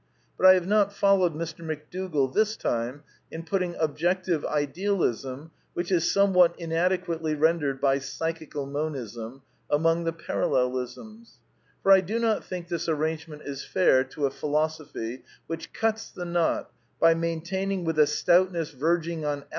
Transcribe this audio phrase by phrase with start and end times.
[0.35, 1.63] But I have not fol lowed Mr.
[1.63, 9.43] McDougall, this time, in putting Objective Idealism (which is somewhat inadequately rendered by "Psychical Monism*')
[9.69, 11.37] among the Parallelisms;
[11.83, 16.25] for I do not think this arrangement is fair to a philosophy which cuts the
[16.25, 19.43] knot by maintaining, with a stoutness verging on]